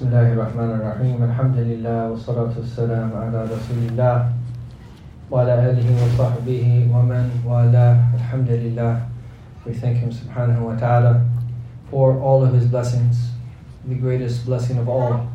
[0.00, 4.16] بسم الله الرحمن الرحيم الحمد لله والصلاة والسلام على رسول الله
[5.30, 8.92] وعلى آله وصحبه ومن والاه الحمد لله
[9.68, 11.20] We thank Him subhanahu wa ta'ala
[11.90, 13.36] for all of His blessings.
[13.84, 15.28] The greatest blessing of all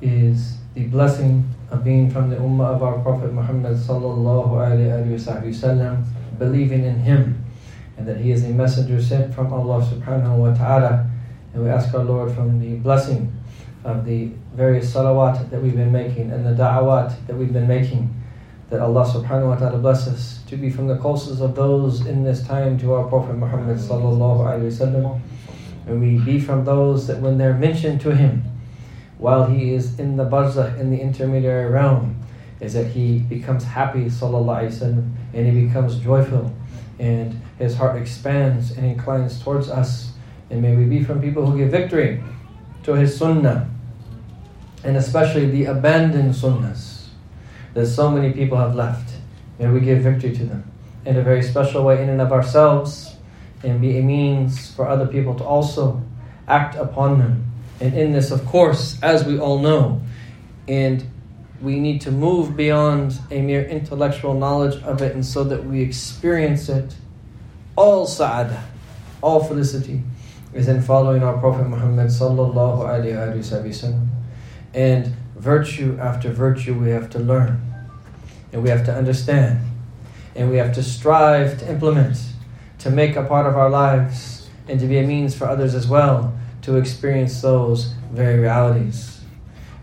[0.00, 5.52] is the blessing of being from the ummah of our Prophet Muhammad sallallahu alayhi wa
[5.52, 6.04] sallam,
[6.38, 7.44] believing in Him
[7.98, 11.10] and that He is a messenger sent from Allah subhanahu wa ta'ala.
[11.52, 13.28] And we ask our Lord from the blessing
[13.85, 18.09] of the various salawat that we've been making and the da'awat that we've been making,
[18.71, 22.23] that Allah subhanahu wa ta'ala bless us to be from the closest of those in
[22.23, 25.21] this time to our Prophet Muhammad sallallahu alayhi wasallam.
[25.85, 28.43] And we be from those that when they're mentioned to him,
[29.19, 32.17] while he is in the barzakh, in the intermediary realm,
[32.59, 36.51] is that he becomes happy, sallallahu alayhi wasallam, and he becomes joyful,
[36.97, 40.13] and his heart expands and inclines towards us.
[40.49, 42.23] And may we be from people who give victory
[42.83, 43.69] to his sunnah
[44.85, 47.07] and especially the abandoned sunnas
[47.73, 49.13] that so many people have left.
[49.59, 50.71] May we give victory to them
[51.05, 53.15] in a very special way in and of ourselves
[53.63, 56.01] and be a means for other people to also
[56.47, 57.51] act upon them.
[57.81, 60.01] And in this, of course, as we all know,
[60.67, 61.05] and
[61.61, 65.81] we need to move beyond a mere intellectual knowledge of it and so that we
[65.81, 66.95] experience it
[67.75, 68.63] all sa'adah,
[69.21, 70.01] all felicity
[70.53, 74.14] is in following our Prophet Muhammad sallallahu alayhi wa sallam.
[74.74, 77.60] And virtue after virtue we have to learn.
[78.52, 79.60] And we have to understand.
[80.34, 82.18] And we have to strive to implement,
[82.78, 85.88] to make a part of our lives, and to be a means for others as
[85.88, 89.20] well to experience those very realities.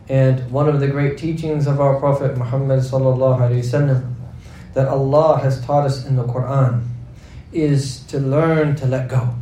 [0.09, 4.13] And one of the great teachings of our Prophet Muhammad وسلم,
[4.73, 6.85] that Allah has taught us in the Quran
[7.51, 9.35] is to learn to let go.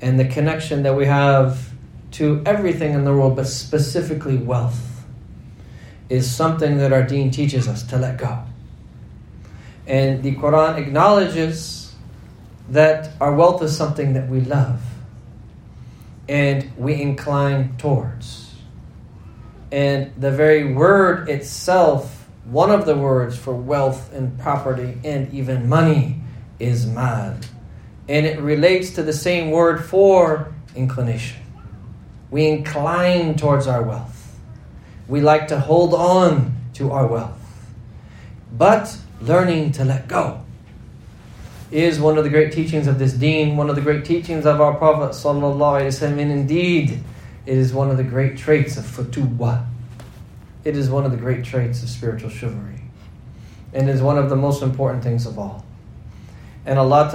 [0.00, 1.70] And the connection that we have
[2.11, 5.05] to everything in the world, but specifically wealth,
[6.09, 8.43] is something that our deen teaches us to let go.
[9.87, 11.93] And the Quran acknowledges
[12.69, 14.81] that our wealth is something that we love
[16.29, 18.53] and we incline towards.
[19.71, 25.67] And the very word itself, one of the words for wealth and property and even
[25.67, 26.21] money,
[26.59, 27.35] is mal.
[28.07, 31.40] And it relates to the same word for inclination.
[32.31, 34.39] We incline towards our wealth.
[35.07, 37.37] We like to hold on to our wealth.
[38.57, 40.41] But learning to let go
[41.69, 44.59] is one of the great teachings of this deen, one of the great teachings of
[44.59, 47.03] our Prophet and indeed
[47.45, 49.65] it is one of the great traits of futuwa.
[50.63, 52.81] It is one of the great traits of spiritual chivalry.
[53.73, 55.65] And is one of the most important things of all.
[56.65, 57.09] And Allah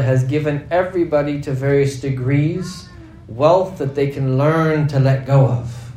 [0.00, 2.88] has given everybody to various degrees
[3.28, 5.92] wealth that they can learn to let go of.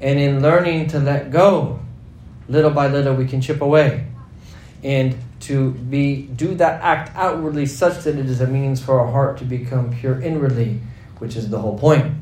[0.00, 1.80] And in learning to let go,
[2.48, 4.06] little by little we can chip away.
[4.82, 9.10] And to be do that act outwardly such that it is a means for our
[9.10, 10.80] heart to become pure inwardly,
[11.18, 12.14] which is the whole point.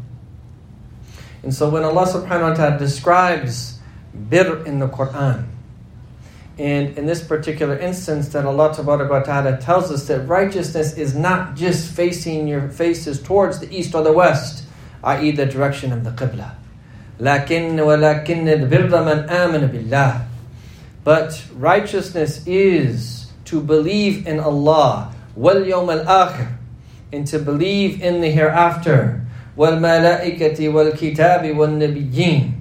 [1.43, 3.79] And so when Allah subhanahu wa ta'ala describes
[4.15, 5.47] bir in the Quran,
[6.58, 11.92] and in this particular instance, that Allah Ta'ala tells us that righteousness is not just
[11.92, 14.66] facing your faces towards the east or the west,
[15.04, 16.56] i.e., the direction of the Qibla.
[17.20, 20.28] لكن ولكن البر من آمن بالله.
[21.04, 26.48] But righteousness is to believe in Allah, واليوم الآخر,
[27.12, 29.22] and to believe in the hereafter,
[29.58, 32.55] والملائكة والكتاب والنبيين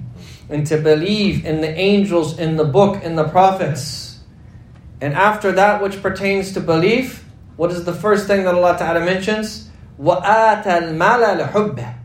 [0.49, 4.19] and to believe in the angels, in the book, in the prophets.
[4.99, 7.25] And after that which pertains to belief,
[7.57, 9.69] what is the first thing that Allah Ta'ala mentions?
[9.99, 11.95] وَآتَ الْمَالَ لِحُبِّهِ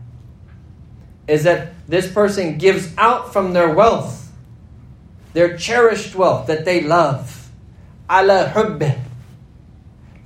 [1.27, 4.31] Is that this person gives out from their wealth,
[5.33, 7.49] their cherished wealth that they love.
[8.09, 8.99] عَلَى حُبِّهِ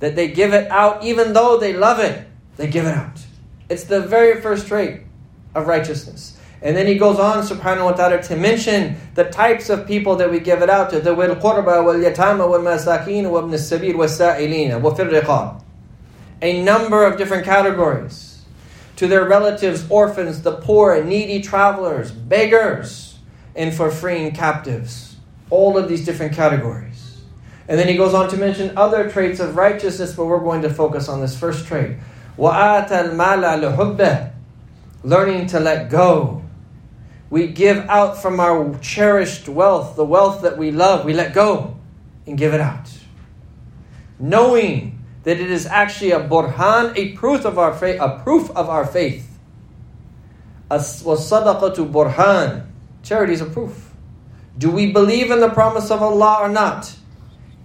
[0.00, 2.26] That they give it out even though they love it,
[2.56, 3.18] they give it out.
[3.68, 5.02] It's the very first trait
[5.54, 6.35] of righteousness.
[6.62, 10.30] And then he goes on, subhanahu wa ta'ala, to mention the types of people that
[10.30, 11.00] we give it out to.
[11.00, 15.58] The wil qurba wal yatama wal masakin wa ibn sabil wa sa'ilina wa fir
[16.40, 18.44] A number of different categories.
[18.96, 23.18] To their relatives, orphans, the poor, needy travelers, beggars,
[23.56, 25.16] and for freeing captives.
[25.50, 27.20] All of these different categories.
[27.66, 30.70] And then he goes on to mention other traits of righteousness, but we're going to
[30.72, 31.96] focus on this first trait.
[32.38, 34.32] وَآتَ الْمَالَ لِحُبِّهِ
[35.04, 36.42] Learning to let go
[37.29, 41.77] we give out from our cherished wealth, the wealth that we love, we let go
[42.25, 42.89] and give it out.
[44.19, 48.69] Knowing that it is actually a burhan, a proof of our faith, a proof of
[48.69, 49.37] our faith.
[50.71, 52.65] As burhan.
[53.03, 53.91] Charity is a proof.
[54.57, 56.93] Do we believe in the promise of Allah or not?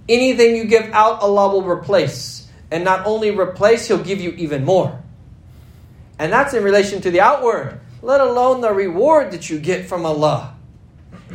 [0.08, 2.48] Anything you give out, Allah will replace.
[2.70, 5.00] And not only replace, He'll give you even more.
[6.18, 10.04] And that's in relation to the outward let alone the reward that you get from
[10.04, 10.54] Allah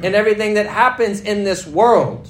[0.03, 2.29] and everything that happens in this world.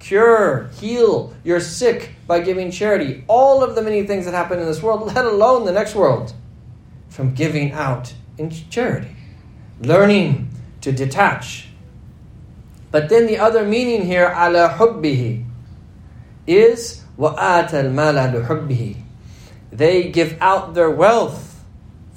[0.00, 3.24] Cure, heal your sick by giving charity.
[3.28, 6.32] All of the many things that happen in this world, let alone the next world,
[7.08, 9.14] from giving out in charity.
[9.80, 10.50] Learning
[10.80, 11.68] to detach.
[12.90, 15.44] But then the other meaning here, ala hubbihi,
[16.46, 18.32] is wa'at al mala
[19.70, 21.47] They give out their wealth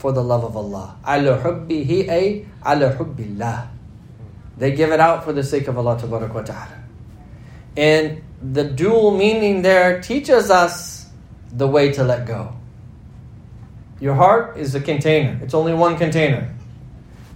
[0.02, 0.98] for the love of Allah.
[1.08, 3.70] Ala hubbihi ay ala hubbillah.
[4.58, 6.84] They give it out for the sake of Allah Ta'ala.
[7.78, 11.06] And the dual meaning there teaches us
[11.52, 12.54] the way to let go.
[14.00, 15.40] Your heart is a container.
[15.44, 16.52] It's only one container.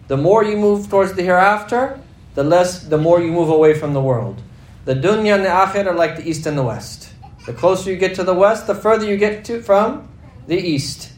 [0.08, 2.00] The more you move towards the hereafter,
[2.34, 4.42] the less the more you move away from the world.
[4.86, 7.14] The dunya and the akhir are like the east and the west.
[7.46, 10.10] The closer you get to the west, the further you get to from
[10.48, 11.15] the east.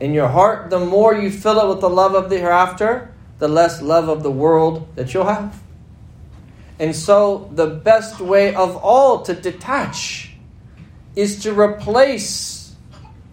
[0.00, 3.48] In your heart, the more you fill it with the love of the hereafter, the
[3.48, 5.62] less love of the world that you'll have.
[6.78, 10.32] And so, the best way of all to detach
[11.14, 12.74] is to replace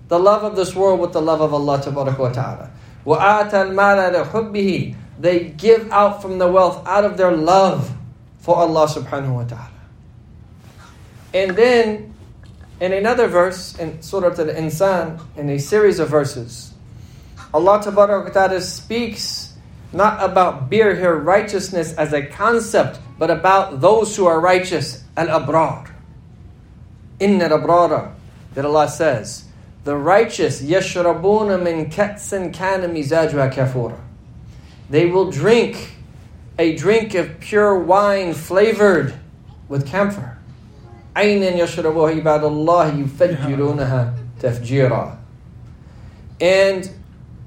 [0.08, 2.72] the love of this world with the love of Allah Ta'ala.
[5.20, 7.94] They give out from the wealth out of their love
[8.40, 9.70] for Allah subhanahu wa ta'ala.
[11.34, 12.13] And then
[12.80, 16.74] in another verse in Surah Al-Insan, in a series of verses,
[17.54, 19.54] Allah Ta'ala speaks
[19.94, 25.92] not about bir here, righteousness as a concept, but about those who are righteous, al-abrar.
[27.20, 28.16] Inna al-abrara,
[28.56, 29.46] that Allah says,
[29.84, 34.00] the righteous, yashrabuna min katsin kana mizajwa kafura.
[34.90, 35.98] They will drink
[36.58, 39.14] a drink of pure wine flavored
[39.68, 40.33] with camphor.
[41.17, 45.17] عينا يشربها عباد الله يفجرونها تفجيرا.
[46.41, 46.91] And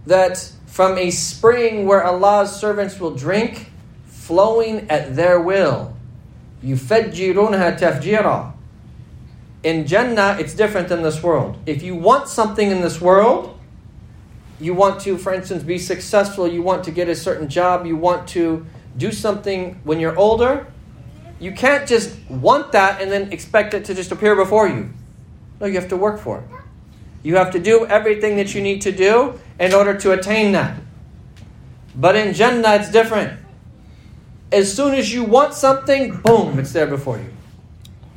[0.06, 3.72] that from a spring where Allah's servants will drink,
[4.08, 5.94] flowing at their will.
[6.64, 8.54] يفجرونها تفجيرا.
[9.64, 11.58] In Jannah, it's different than this world.
[11.66, 13.58] If you want something in this world,
[14.60, 17.96] you want to, for instance, be successful, you want to get a certain job, you
[17.96, 18.66] want to
[18.98, 20.68] do something when you're older,
[21.40, 24.94] you can't just want that and then expect it to just appear before you.
[25.60, 26.46] No, you have to work for it.
[27.24, 30.80] You have to do everything that you need to do in order to attain that.
[31.96, 33.40] But in Jannah, it's different.
[34.52, 37.34] As soon as you want something, boom, it's there before you.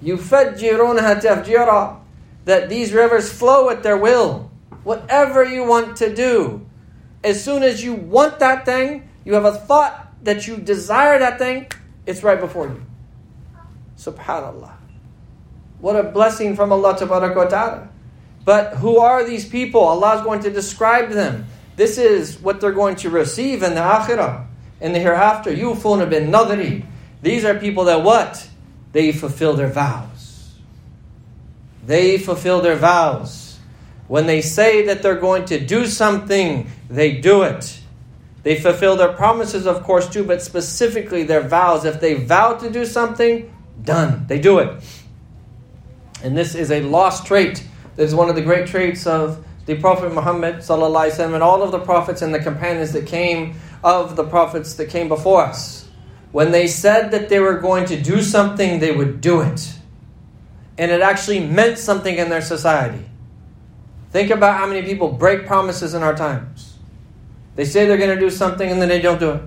[0.03, 2.01] You يُفَجِّرُونَهَا تَفْجِيرًا
[2.45, 4.51] That these rivers flow at their will.
[4.83, 6.67] Whatever you want to do.
[7.23, 11.39] As soon as you want that thing, you have a thought that you desire that
[11.39, 11.69] thing,
[12.07, 12.85] it's right before you.
[14.00, 14.72] Subhanallah.
[15.82, 17.90] What a blessing from Allah Ta'ala.
[18.46, 19.82] But who are these people?
[19.82, 21.48] Allah is going to describe them.
[21.76, 24.48] This is what they're going to receive in the akhirah,
[24.80, 25.52] in the hereafter.
[25.52, 26.86] Yufuna bin nadri.
[27.22, 28.50] These are people that what?
[28.94, 30.56] They fulfill their vows.
[31.86, 33.60] They fulfill their vows.
[34.08, 37.82] When they say that they're going to do something, they do it.
[38.44, 41.84] They fulfill their promises, of course, too, but specifically their vows.
[41.84, 44.27] If they vow to do something, done.
[44.27, 44.83] They do it.
[46.23, 47.67] And this is a lost trait
[47.97, 51.73] that is one of the great traits of the Prophet Muhammad وسلم, and all of
[51.73, 55.89] the prophets and the companions that came of the prophets that came before us.
[56.33, 59.75] When they said that they were going to do something, they would do it.
[60.77, 63.05] And it actually meant something in their society.
[64.11, 66.77] Think about how many people break promises in our times.
[67.57, 69.43] They say they're going to do something and then they don't do it.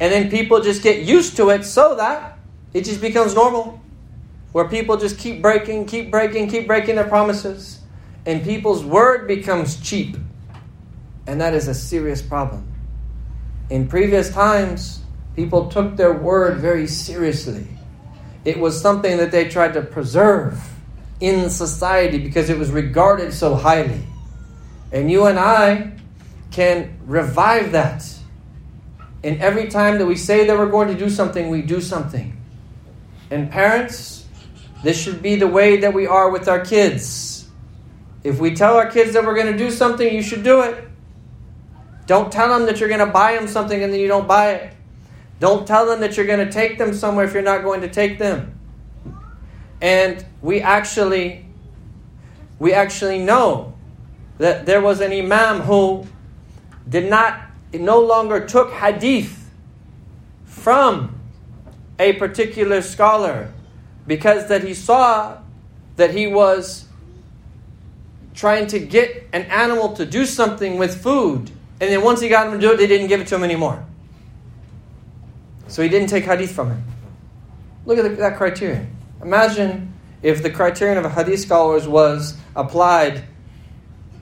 [0.00, 2.35] And then people just get used to it so that
[2.73, 3.81] it just becomes normal
[4.51, 7.79] where people just keep breaking, keep breaking, keep breaking their promises,
[8.25, 10.17] and people's word becomes cheap.
[11.27, 12.71] And that is a serious problem.
[13.69, 15.01] In previous times,
[15.35, 17.67] people took their word very seriously.
[18.45, 20.57] It was something that they tried to preserve
[21.19, 24.01] in society because it was regarded so highly.
[24.91, 25.91] And you and I
[26.51, 28.07] can revive that.
[29.23, 32.36] And every time that we say that we're going to do something, we do something.
[33.29, 34.25] And parents,
[34.83, 37.47] this should be the way that we are with our kids.
[38.23, 40.87] If we tell our kids that we're going to do something, you should do it.
[42.05, 44.51] Don't tell them that you're going to buy them something and then you don't buy
[44.51, 44.73] it.
[45.39, 47.89] Don't tell them that you're going to take them somewhere if you're not going to
[47.89, 48.57] take them.
[49.81, 51.47] And we actually
[52.59, 53.73] we actually know
[54.37, 56.05] that there was an imam who
[56.87, 57.41] did not,
[57.73, 59.51] no longer took hadith
[60.45, 61.16] from
[61.99, 63.51] a particular scholar
[64.05, 65.37] because that he saw
[65.97, 66.85] that he was
[68.33, 71.49] trying to get an animal to do something with food,
[71.79, 73.43] and then once he got him to do it, they didn't give it to him
[73.43, 73.83] anymore.
[75.67, 76.83] So he didn't take hadith from him.
[77.85, 78.95] Look at that criterion.
[79.21, 83.23] Imagine if the criterion of a hadith scholars was applied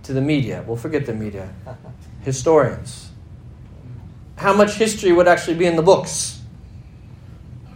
[0.04, 0.64] to the media.
[0.66, 1.54] We'll forget the media.
[2.22, 3.12] Historians.
[4.38, 6.35] How much history would actually be in the books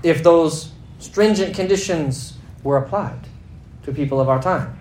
[0.03, 3.21] if those stringent conditions were applied
[3.85, 4.79] to people of our time?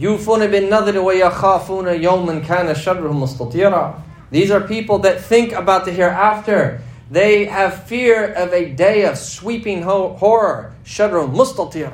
[0.00, 3.94] يوفون بالنذر ويخافون يوما كان شره مستطيرا
[4.32, 6.80] These are people that think about the hereafter.
[7.10, 11.92] They have fear of a day of sweeping horror, shadr mustatira,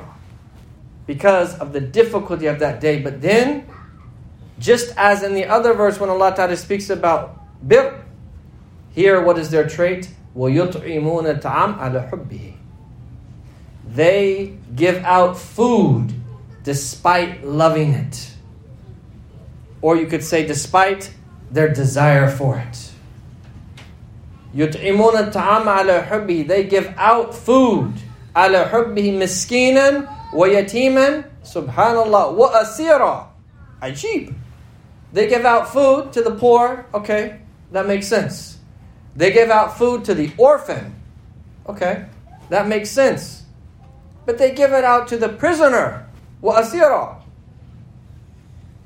[1.05, 3.01] because of the difficulty of that day.
[3.01, 3.67] But then,
[4.57, 8.05] just as in the other verse when Allah Ta'ala speaks about bir,
[8.91, 10.09] here what is their trait?
[10.35, 12.53] وَيُطْعِمُونَ الطَّعَامَ عَلَى حُبِّهِ
[13.95, 16.13] They give out food
[16.63, 18.31] despite loving it.
[19.81, 21.11] Or you could say, despite
[21.51, 22.89] their desire for it.
[24.55, 27.93] يطعمون الطعام على حبه They give out food
[28.35, 33.29] على حبه مسكينا ويتيما سبحان الله وأسيرا
[33.81, 34.33] عجيب
[35.13, 37.39] They give out food to the poor, okay,
[37.71, 38.52] that makes sense.
[39.16, 40.94] They give out food to the orphan.
[41.66, 42.06] Okay,
[42.48, 43.44] that makes sense.
[44.26, 46.06] But they give it out to the prisoner.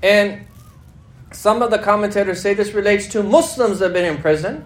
[0.02, 0.46] And
[1.32, 4.64] some of the commentators say this relates to Muslims that have been in prison.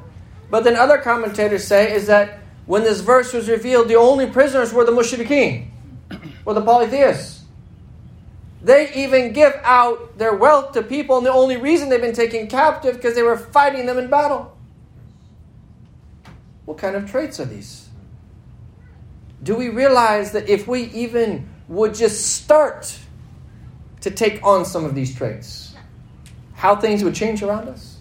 [0.51, 4.73] But then other commentators say is that when this verse was revealed, the only prisoners
[4.73, 5.69] were the mushrikeen,
[6.45, 7.43] were the polytheists.
[8.63, 12.47] They even give out their wealth to people, and the only reason they've been taken
[12.47, 14.52] captive because they were fighting them in battle.
[16.65, 17.89] What kind of traits are these?
[19.43, 22.97] Do we realize that if we even would just start
[24.01, 25.75] to take on some of these traits,
[26.55, 27.99] how things would change around us?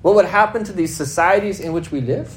[0.00, 2.34] What would happen to these societies in which we live?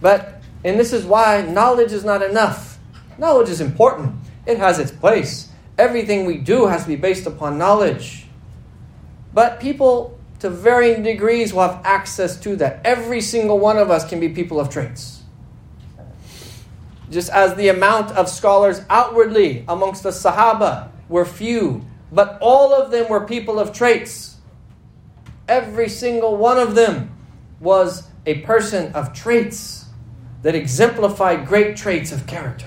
[0.00, 2.78] But, and this is why knowledge is not enough.
[3.18, 4.14] Knowledge is important,
[4.46, 5.48] it has its place.
[5.78, 8.26] Everything we do has to be based upon knowledge.
[9.32, 12.80] But people, to varying degrees, will have access to that.
[12.84, 15.22] Every single one of us can be people of traits.
[17.10, 22.90] Just as the amount of scholars outwardly amongst the Sahaba were few, but all of
[22.90, 24.36] them were people of traits.
[25.48, 27.16] Every single one of them
[27.58, 29.86] was a person of traits
[30.42, 32.66] that exemplified great traits of character.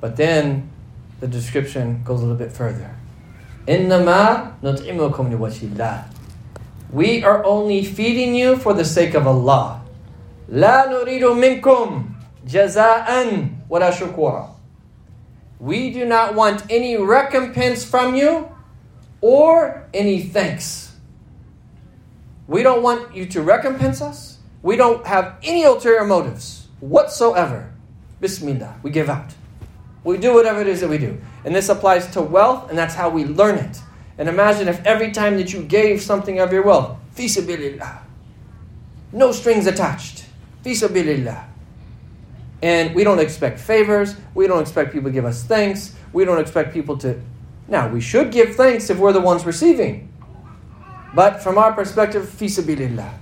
[0.00, 0.71] But then
[1.21, 2.95] the description goes a little bit further.
[6.91, 9.81] We are only feeding you for the sake of Allah.
[10.49, 12.03] لا نريد منكم
[12.47, 14.49] جزاء ولا شكورا.
[15.59, 18.49] We do not want any recompense from you
[19.21, 20.93] or any thanks.
[22.47, 24.37] We don't want you to recompense us.
[24.61, 27.73] We don't have any ulterior motives whatsoever.
[28.21, 29.33] Bismillah, we give out.
[30.04, 31.20] We do whatever it is that we do.
[31.44, 33.80] And this applies to wealth, and that's how we learn it.
[34.18, 37.98] And imagine if every time that you gave something of your wealth, fisabilillah,
[39.12, 40.24] no strings attached,
[40.64, 41.44] fisabilillah,
[42.62, 44.14] and we don't expect favors.
[44.34, 45.96] We don't expect people to give us thanks.
[46.12, 47.20] We don't expect people to.
[47.66, 50.12] Now, we should give thanks if we're the ones receiving.
[51.14, 53.12] But from our perspective, fisabilillah.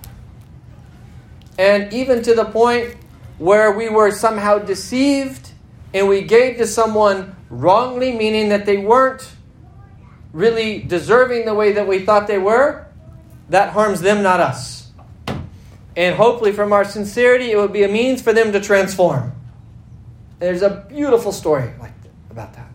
[1.59, 2.97] And even to the point
[3.39, 5.50] where we were somehow deceived
[5.93, 9.29] and we gave to someone wrongly, meaning that they weren't
[10.33, 12.87] really deserving the way that we thought they were,
[13.49, 14.91] that harms them, not us.
[15.97, 19.33] And hopefully, from our sincerity, it would be a means for them to transform.
[20.39, 21.93] there's a beautiful story like
[22.31, 22.71] about that,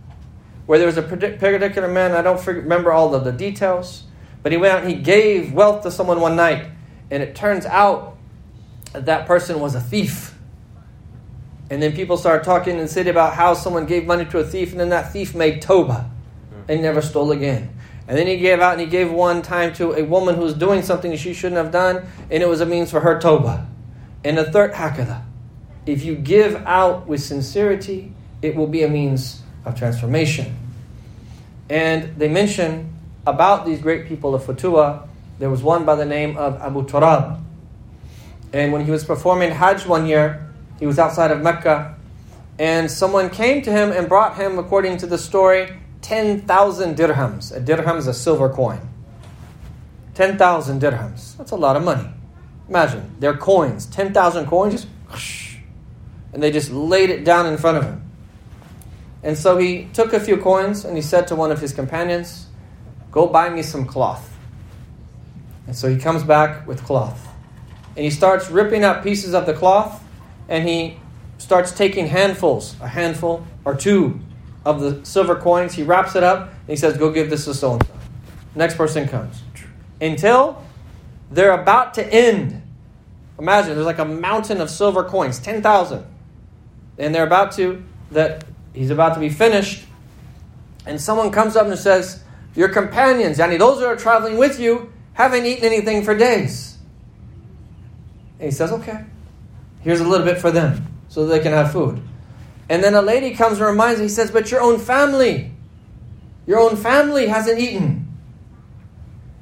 [0.65, 2.11] where there was a particular man.
[2.11, 4.03] I don't remember all of the details,
[4.43, 6.69] but he went out and he gave wealth to someone one night,
[7.09, 8.17] and it turns out
[8.91, 10.34] that, that person was a thief.
[11.69, 14.43] And then people started talking in the city about how someone gave money to a
[14.43, 16.09] thief, and then that thief made toba
[16.49, 16.71] hmm.
[16.71, 17.69] and never stole again.
[18.07, 20.53] And then he gave out and he gave one time to a woman who was
[20.53, 23.67] doing something she shouldn't have done, and it was a means for her toba.
[24.23, 25.23] And the third, hakada.
[25.85, 30.55] If you give out with sincerity, it will be a means of transformation.
[31.69, 32.93] And they mention
[33.25, 35.07] about these great people of Futua,
[35.39, 37.41] there was one by the name of Abu Turab.
[38.53, 40.44] And when he was performing Hajj one year,
[40.79, 41.95] he was outside of Mecca,
[42.59, 45.69] and someone came to him and brought him, according to the story,
[46.01, 47.55] 10,000 dirhams.
[47.55, 48.79] A dirham is a silver coin.
[50.13, 51.35] 10,000 dirhams.
[51.37, 52.09] That's a lot of money.
[52.69, 54.87] Imagine, they're coins, 10,000 coins, just
[56.33, 58.01] and they just laid it down in front of him.
[59.23, 62.47] And so he took a few coins and he said to one of his companions,
[63.09, 64.35] Go buy me some cloth.
[65.65, 67.27] And so he comes back with cloth.
[67.95, 70.03] And he starts ripping up pieces of the cloth
[70.47, 70.97] and he
[71.37, 74.19] starts taking handfuls, a handful or two
[74.65, 75.73] of the silver coins.
[75.73, 77.93] He wraps it up and he says, Go give this to so and so.
[78.55, 79.41] Next person comes.
[79.99, 80.61] Until
[81.31, 82.61] they're about to end.
[83.37, 86.05] Imagine there's like a mountain of silver coins, 10,000.
[86.97, 89.85] And they're about to, that he's about to be finished.
[90.85, 92.23] And someone comes up and says,
[92.55, 96.77] Your companions, yani those that are traveling with you, haven't eaten anything for days.
[98.39, 99.03] And he says, Okay,
[99.85, 102.01] here's a little bit for them so they can have food.
[102.67, 105.51] And then a lady comes and reminds him, he says, But your own family,
[106.45, 108.05] your own family hasn't eaten.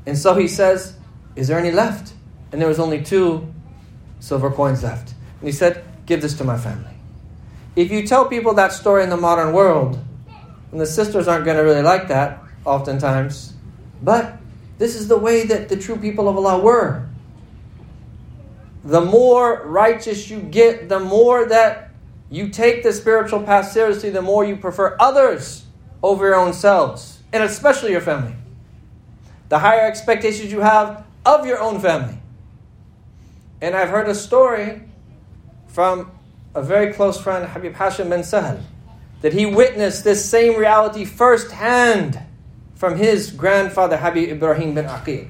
[0.05, 0.95] And so he says,
[1.35, 2.13] Is there any left?
[2.51, 3.51] And there was only two
[4.19, 5.15] silver coins left.
[5.39, 6.91] And he said, Give this to my family.
[7.75, 9.99] If you tell people that story in the modern world,
[10.71, 13.53] and the sisters aren't going to really like that oftentimes,
[14.01, 14.37] but
[14.77, 17.07] this is the way that the true people of Allah were.
[18.83, 21.91] The more righteous you get, the more that
[22.29, 25.65] you take the spiritual path seriously, the more you prefer others
[26.01, 28.35] over your own selves, and especially your family.
[29.49, 32.17] The higher expectations you have of your own family.
[33.61, 34.81] And I've heard a story
[35.67, 36.11] from
[36.53, 38.61] a very close friend, Habib Hashim bin Sahal,
[39.21, 42.19] that he witnessed this same reality firsthand
[42.75, 45.29] from his grandfather, Habib Ibrahim bin Aqil.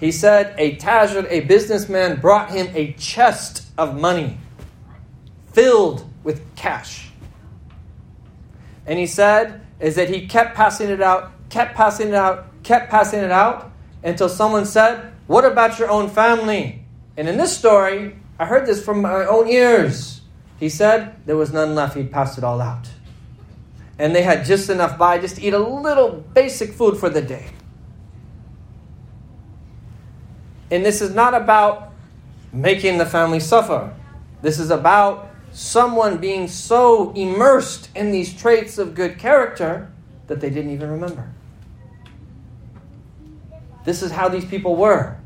[0.00, 4.38] He said a tajir, a businessman, brought him a chest of money
[5.52, 7.10] filled with cash.
[8.86, 12.90] And he said, is that he kept passing it out, kept passing it out, kept
[12.90, 16.82] passing it out until someone said, What about your own family?
[17.18, 20.22] And in this story, I heard this from my own ears.
[20.58, 22.88] He said there was none left, he'd passed it all out.
[23.98, 27.20] And they had just enough by just to eat a little basic food for the
[27.20, 27.50] day.
[30.70, 31.92] And this is not about
[32.52, 33.94] making the family suffer.
[34.42, 39.90] This is about someone being so immersed in these traits of good character
[40.28, 41.28] that they didn't even remember.
[43.84, 45.16] This is how these people were.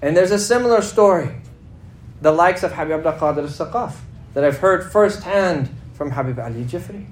[0.00, 1.34] And there's a similar story
[2.20, 3.96] the likes of Habib Abdul Qadir al-Saqaf
[4.32, 7.06] that I've heard firsthand from Habib Ali Jifri,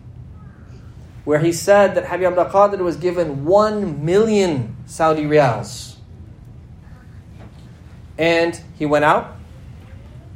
[1.25, 5.91] where he said that Habib Abdul Qadir was given one million Saudi riyals.
[8.22, 9.37] And he went out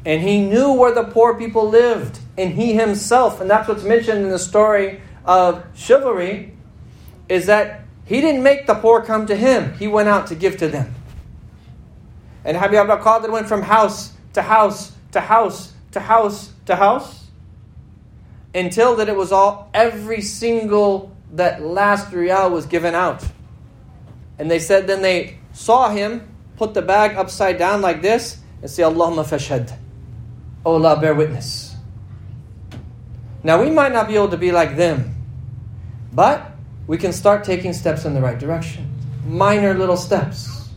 [0.05, 2.19] and he knew where the poor people lived.
[2.37, 6.53] And he himself, and that's what's mentioned in the story of chivalry,
[7.29, 10.57] is that he didn't make the poor come to him, he went out to give
[10.59, 10.95] to them.
[12.45, 17.27] And Habib Abdul Qadir went from house to house to house to house to house
[18.53, 23.25] until that it was all every single that last riyal was given out.
[24.41, 28.71] And they said then they saw him put the bag upside down like this and
[28.71, 29.77] say Allahumma fashhad.
[30.65, 31.77] Oh Allah bear witness.
[33.43, 35.15] Now we might not be able to be like them,
[36.13, 36.53] but
[36.87, 38.91] we can start taking steps in the right direction.
[39.27, 40.69] Minor little steps.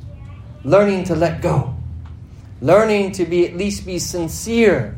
[0.63, 1.79] Learning to let go
[2.61, 4.97] learning to be at least be sincere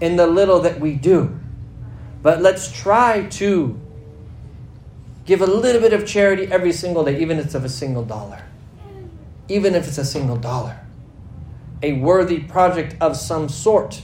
[0.00, 1.38] in the little that we do.
[2.22, 3.78] But let's try to
[5.24, 8.04] give a little bit of charity every single day, even if it's of a single
[8.04, 8.42] dollar.
[9.50, 10.78] Even if it's a single dollar.
[11.82, 14.02] A worthy project of some sort.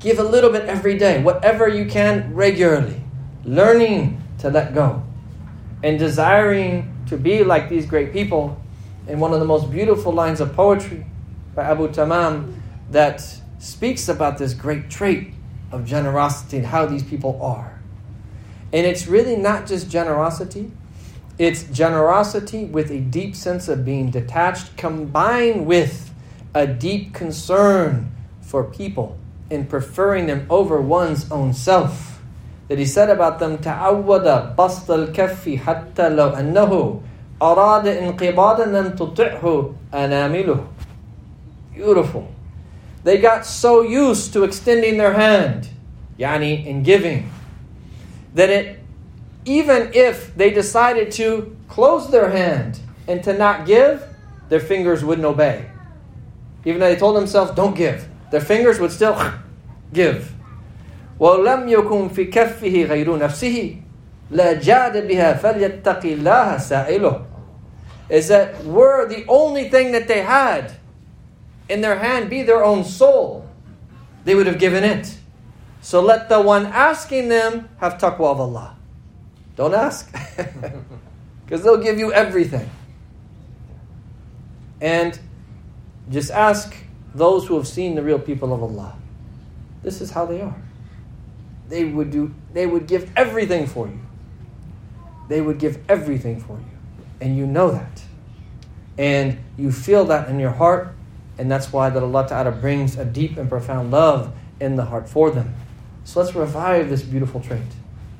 [0.00, 3.02] Give a little bit every day, whatever you can regularly.
[3.44, 5.02] Learning to let go.
[5.82, 8.58] And desiring to be like these great people
[9.06, 11.04] in one of the most beautiful lines of poetry
[11.54, 12.54] by Abu Tamam
[12.90, 13.22] that
[13.58, 15.34] speaks about this great trait
[15.70, 17.78] of generosity and how these people are.
[18.72, 20.70] And it's really not just generosity,
[21.37, 26.13] it's generosity with a deep sense of being detached combined with
[26.53, 29.17] a deep concern for people
[29.51, 32.19] and preferring them over one's own self.
[32.67, 37.01] That he said about them, تعود بسط الكف حتى لو أنه
[37.41, 40.67] أراد انقباضا لم تطعه أنامله
[41.73, 42.27] Beautiful.
[43.03, 45.69] They got so used to extending their hand,
[46.17, 47.29] yani in giving,
[48.33, 48.79] that it,
[49.45, 54.03] even if they decided to close their hand and to not give,
[54.49, 55.69] their fingers wouldn't obey.
[56.65, 59.15] Even though they told themselves, don't give, their fingers would still
[59.93, 60.33] give.
[61.19, 63.81] وَلَمْ يَكُنْ فِي كَفِّهِ غَيْرُ نَفْسِهِ
[64.31, 67.25] لَجَادَ بِهَا فَلْيَتَّقِ اللَّهَ سَائِلُهُ
[68.09, 70.73] Is that were the only thing that they had
[71.69, 73.47] in their hand be their own soul,
[74.25, 75.17] they would have given it.
[75.81, 78.75] So let the one asking them have taqwa of Allah.
[79.56, 80.14] Don't ask.
[81.44, 82.70] Because they'll give you everything.
[84.80, 85.18] And
[86.08, 86.74] just ask
[87.14, 88.96] those who have seen the real people of Allah.
[89.82, 90.56] This is how they are.
[91.68, 94.00] They would do they would give everything for you.
[95.28, 96.78] They would give everything for you.
[97.20, 98.02] And you know that.
[98.96, 100.94] And you feel that in your heart,
[101.36, 105.08] and that's why that Allah Ta'ala brings a deep and profound love in the heart
[105.08, 105.54] for them.
[106.04, 107.62] So let's revive this beautiful trait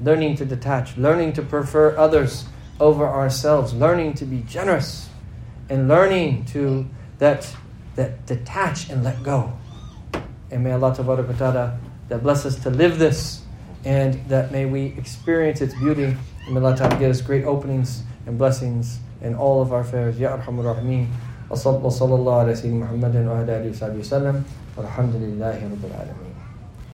[0.01, 2.45] Learning to detach, learning to prefer others
[2.79, 5.09] over ourselves, learning to be generous,
[5.69, 6.85] and learning to
[7.17, 7.51] that
[7.95, 9.53] that detach and let go.
[10.51, 13.41] And may Allah Ta'ala that bless us to live this
[13.83, 16.03] and that may we experience its beauty.
[16.45, 20.19] And may Allah Ta'ala give us great openings and blessings in all of our affairs.
[20.19, 21.07] Ya Arhamur Rahimeen.
[21.49, 24.43] وصلى الله على سيدنا محمد وعلى اله وصحبه وسلم
[24.77, 26.30] والحمد لله رب العالمين